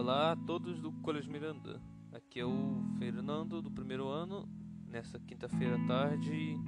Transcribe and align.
Olá 0.00 0.32
a 0.32 0.36
todos 0.36 0.80
do 0.80 0.90
Colégio 0.90 1.30
Miranda. 1.30 1.78
Aqui 2.10 2.40
é 2.40 2.44
o 2.46 2.82
Fernando 2.98 3.60
do 3.60 3.70
primeiro 3.70 4.08
ano, 4.08 4.48
nessa 4.88 5.18
quinta-feira 5.18 5.76
à 5.76 5.86
tarde, 5.86 6.58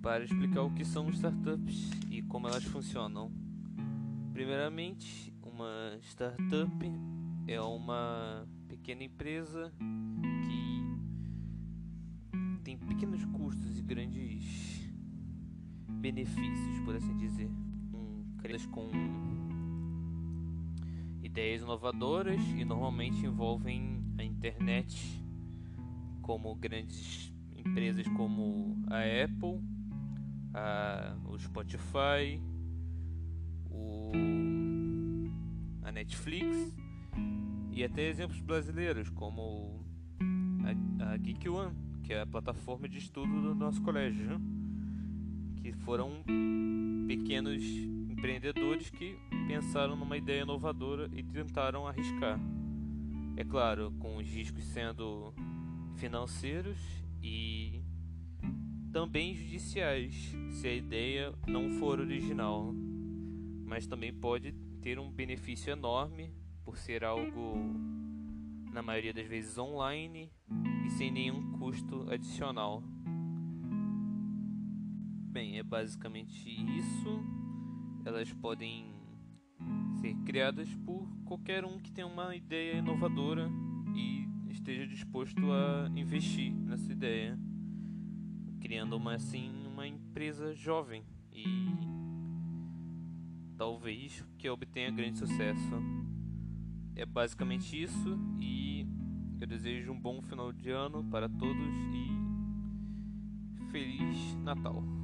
para 0.00 0.22
explicar 0.22 0.62
o 0.62 0.72
que 0.72 0.84
são 0.84 1.10
startups 1.10 1.90
e 2.12 2.22
como 2.22 2.46
elas 2.46 2.62
funcionam. 2.62 3.32
Primeiramente, 4.32 5.34
uma 5.42 5.98
startup 6.02 6.86
é 7.48 7.60
uma 7.60 8.46
pequena 8.68 9.02
empresa 9.02 9.72
que 9.80 10.84
tem 12.62 12.78
pequenos 12.78 13.24
custos 13.24 13.76
e 13.76 13.82
grandes 13.82 14.88
benefícios, 15.88 16.78
por 16.84 16.94
assim 16.94 17.16
dizer. 17.16 17.50
Um, 17.92 18.36
com 18.70 19.43
ideias 21.34 21.62
inovadoras 21.62 22.40
e 22.56 22.64
normalmente 22.64 23.26
envolvem 23.26 24.00
a 24.16 24.22
internet, 24.22 25.20
como 26.22 26.54
grandes 26.54 27.34
empresas 27.56 28.06
como 28.06 28.80
a 28.86 29.00
Apple, 29.24 29.60
a, 30.54 31.16
o 31.26 31.36
Spotify, 31.36 32.40
o, 33.68 34.12
a 35.82 35.90
Netflix 35.90 36.72
e 37.72 37.82
até 37.82 38.08
exemplos 38.08 38.40
brasileiros 38.40 39.10
como 39.10 39.84
a, 41.00 41.14
a 41.14 41.16
Geek 41.16 41.48
One, 41.48 41.74
que 42.04 42.12
é 42.12 42.20
a 42.20 42.26
plataforma 42.26 42.88
de 42.88 42.98
estudo 42.98 43.42
do 43.42 43.56
nosso 43.56 43.82
colégio, 43.82 44.40
que 45.56 45.72
foram 45.72 46.22
pequenos 47.08 47.60
empreendedores 48.24 48.88
que 48.88 49.18
pensaram 49.46 49.94
numa 49.94 50.16
ideia 50.16 50.44
inovadora 50.44 51.10
e 51.12 51.22
tentaram 51.22 51.86
arriscar. 51.86 52.40
É 53.36 53.44
claro, 53.44 53.92
com 53.98 54.16
os 54.16 54.26
riscos 54.26 54.64
sendo 54.64 55.34
financeiros 55.96 56.78
e 57.22 57.82
também 58.90 59.34
judiciais, 59.34 60.34
se 60.52 60.66
a 60.66 60.72
ideia 60.72 61.34
não 61.46 61.68
for 61.72 62.00
original. 62.00 62.72
Mas 63.66 63.86
também 63.86 64.10
pode 64.10 64.52
ter 64.80 64.98
um 64.98 65.10
benefício 65.10 65.70
enorme 65.70 66.32
por 66.64 66.78
ser 66.78 67.04
algo, 67.04 67.58
na 68.72 68.80
maioria 68.80 69.12
das 69.12 69.26
vezes, 69.26 69.58
online 69.58 70.32
e 70.86 70.90
sem 70.92 71.10
nenhum 71.10 71.58
custo 71.58 72.10
adicional. 72.10 72.82
Bem, 75.30 75.58
é 75.58 75.62
basicamente 75.62 76.48
isso 76.78 77.43
elas 78.04 78.32
podem 78.32 78.94
ser 80.00 80.14
criadas 80.24 80.68
por 80.84 81.08
qualquer 81.24 81.64
um 81.64 81.78
que 81.78 81.90
tenha 81.90 82.06
uma 82.06 82.34
ideia 82.36 82.78
inovadora 82.78 83.50
e 83.94 84.28
esteja 84.50 84.86
disposto 84.86 85.40
a 85.50 85.90
investir 85.96 86.52
nessa 86.52 86.90
ideia, 86.92 87.38
criando 88.60 88.96
uma 88.96 89.14
assim 89.14 89.50
uma 89.66 89.86
empresa 89.86 90.54
jovem 90.54 91.02
e 91.32 91.66
talvez 93.56 94.24
que 94.38 94.48
obtenha 94.48 94.90
grande 94.90 95.18
sucesso. 95.18 95.74
É 96.94 97.04
basicamente 97.04 97.80
isso 97.80 98.18
e 98.38 98.86
eu 99.40 99.46
desejo 99.46 99.92
um 99.92 100.00
bom 100.00 100.22
final 100.22 100.52
de 100.52 100.70
ano 100.70 101.04
para 101.10 101.28
todos 101.28 101.74
e 101.92 102.14
feliz 103.70 104.36
Natal. 104.36 105.03